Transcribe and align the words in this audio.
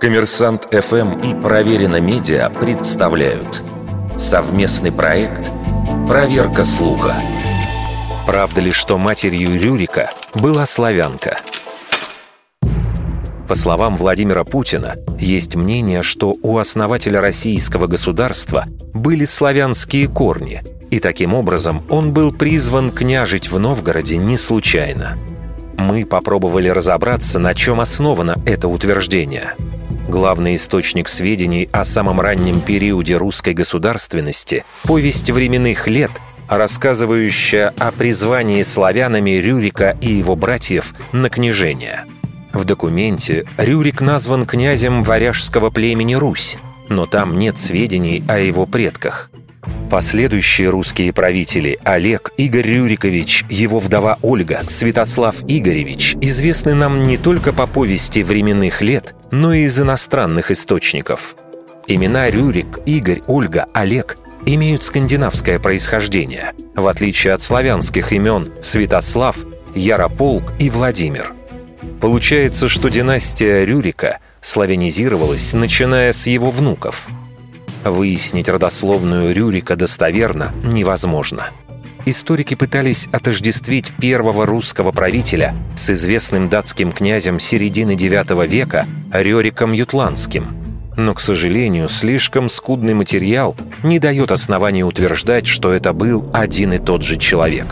Коммерсант 0.00 0.68
ФМ 0.70 1.20
и 1.20 1.34
Проверено 1.34 2.00
Медиа 2.00 2.50
представляют 2.50 3.62
совместный 4.16 4.92
проект 4.92 5.50
«Проверка 6.06 6.64
слуха». 6.64 7.14
Правда 8.26 8.60
ли, 8.60 8.70
что 8.70 8.98
матерью 8.98 9.60
Рюрика 9.60 10.10
была 10.34 10.66
славянка? 10.66 11.36
По 13.48 13.54
словам 13.54 13.96
Владимира 13.96 14.44
Путина, 14.44 14.96
есть 15.18 15.54
мнение, 15.54 16.02
что 16.02 16.36
у 16.42 16.58
основателя 16.58 17.20
российского 17.20 17.86
государства 17.86 18.66
были 18.92 19.24
славянские 19.24 20.08
корни, 20.08 20.62
и 20.90 20.98
таким 20.98 21.34
образом 21.34 21.84
он 21.88 22.12
был 22.12 22.32
призван 22.32 22.90
княжить 22.90 23.50
в 23.50 23.58
Новгороде 23.58 24.16
не 24.16 24.36
случайно. 24.36 25.16
Мы 25.76 26.04
попробовали 26.04 26.68
разобраться, 26.68 27.38
на 27.38 27.54
чем 27.54 27.80
основано 27.80 28.40
это 28.46 28.68
утверждение– 28.68 29.54
Главный 30.08 30.54
источник 30.54 31.08
сведений 31.08 31.68
о 31.72 31.84
самом 31.84 32.20
раннем 32.20 32.60
периоде 32.60 33.16
русской 33.16 33.54
государственности– 33.54 34.64
повесть 34.84 35.30
временных 35.30 35.88
лет, 35.88 36.12
рассказывающая 36.48 37.74
о 37.76 37.90
призвании 37.90 38.62
славянами 38.62 39.30
Рюрика 39.30 39.96
и 40.00 40.08
его 40.12 40.36
братьев 40.36 40.94
на 41.10 41.28
княжение. 41.28 42.04
В 42.52 42.64
документе 42.64 43.46
Рюрик 43.58 44.00
назван 44.00 44.46
князем 44.46 45.02
варяжского 45.02 45.70
племени 45.70 46.14
Русь, 46.14 46.56
но 46.88 47.06
там 47.06 47.36
нет 47.36 47.58
сведений 47.58 48.22
о 48.28 48.38
его 48.38 48.64
предках– 48.64 49.30
Последующие 49.90 50.68
русские 50.68 51.12
правители 51.12 51.78
Олег, 51.84 52.32
Игорь 52.36 52.66
Рюрикович, 52.66 53.44
его 53.48 53.78
вдова 53.78 54.18
Ольга, 54.20 54.62
Святослав 54.66 55.36
Игоревич 55.46 56.16
известны 56.20 56.74
нам 56.74 57.06
не 57.06 57.16
только 57.16 57.52
по 57.52 57.68
повести 57.68 58.24
временных 58.24 58.82
лет, 58.82 59.14
но 59.30 59.52
и 59.52 59.60
из 59.60 59.78
иностранных 59.78 60.50
источников. 60.50 61.36
Имена 61.86 62.28
Рюрик, 62.30 62.80
Игорь, 62.84 63.22
Ольга, 63.28 63.66
Олег 63.74 64.18
имеют 64.44 64.82
скандинавское 64.82 65.60
происхождение, 65.60 66.52
в 66.74 66.88
отличие 66.88 67.32
от 67.32 67.42
славянских 67.42 68.12
имен 68.12 68.52
Святослав, 68.60 69.36
Ярополк 69.76 70.52
и 70.58 70.68
Владимир. 70.68 71.32
Получается, 72.00 72.68
что 72.68 72.88
династия 72.88 73.64
Рюрика 73.64 74.18
славянизировалась, 74.40 75.52
начиная 75.52 76.12
с 76.12 76.26
его 76.26 76.50
внуков– 76.50 77.06
Выяснить 77.90 78.48
родословную 78.48 79.32
Рюрика 79.32 79.76
достоверно 79.76 80.52
невозможно. 80.64 81.50
Историки 82.04 82.54
пытались 82.54 83.08
отождествить 83.12 83.92
первого 84.00 84.44
русского 84.44 84.90
правителя 84.90 85.54
с 85.76 85.90
известным 85.90 86.48
датским 86.48 86.90
князем 86.90 87.38
середины 87.38 87.92
IX 87.92 88.46
века 88.46 88.86
Рериком 89.12 89.72
Ютландским. 89.72 90.48
Но, 90.96 91.14
к 91.14 91.20
сожалению, 91.20 91.88
слишком 91.88 92.48
скудный 92.48 92.94
материал 92.94 93.56
не 93.82 93.98
дает 93.98 94.32
оснований 94.32 94.82
утверждать, 94.82 95.46
что 95.46 95.72
это 95.72 95.92
был 95.92 96.28
один 96.32 96.72
и 96.72 96.78
тот 96.78 97.02
же 97.02 97.16
человек. 97.18 97.66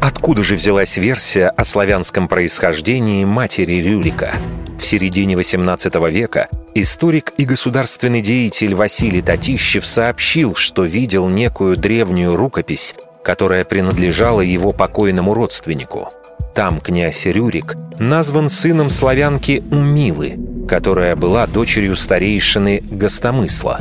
Откуда 0.00 0.42
же 0.42 0.56
взялась 0.56 0.96
версия 0.96 1.48
о 1.48 1.64
славянском 1.64 2.26
происхождении 2.26 3.24
матери 3.24 3.74
Рюрика? 3.74 4.32
В 4.78 4.84
середине 4.84 5.34
XVIII 5.34 6.10
века 6.10 6.48
Историк 6.76 7.32
и 7.36 7.44
государственный 7.44 8.20
деятель 8.20 8.74
Василий 8.74 9.22
Татищев 9.22 9.86
сообщил, 9.86 10.56
что 10.56 10.82
видел 10.82 11.28
некую 11.28 11.76
древнюю 11.76 12.34
рукопись, 12.34 12.96
которая 13.22 13.64
принадлежала 13.64 14.40
его 14.40 14.72
покойному 14.72 15.34
родственнику. 15.34 16.08
Там 16.52 16.80
князь 16.80 17.26
Рюрик 17.26 17.76
назван 18.00 18.48
сыном 18.48 18.90
славянки 18.90 19.62
Умилы, 19.70 20.34
которая 20.68 21.14
была 21.14 21.46
дочерью 21.46 21.94
старейшины 21.94 22.82
Гостомысла. 22.90 23.78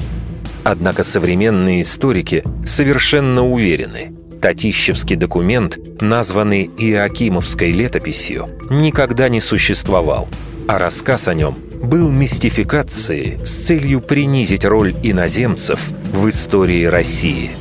Однако 0.63 1.01
современные 1.01 1.81
историки 1.81 2.43
совершенно 2.63 3.43
уверены– 3.43 4.13
Татищевский 4.41 5.15
документ, 5.15 5.79
названный 5.99 6.65
Иоакимовской 6.77 7.71
летописью, 7.71 8.49
никогда 8.69 9.29
не 9.29 9.41
существовал, 9.41 10.27
а 10.67 10.77
рассказ 10.77 11.27
о 11.27 11.33
нем 11.33 11.57
был 11.83 12.09
мистификацией 12.09 13.45
с 13.45 13.65
целью 13.65 13.99
принизить 13.99 14.65
роль 14.65 14.95
иноземцев 15.03 15.91
в 16.13 16.29
истории 16.29 16.85
России. 16.85 17.51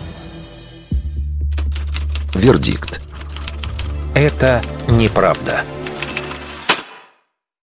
Вердикт. 2.34 3.02
Это 4.14 4.62
неправда. 4.88 5.64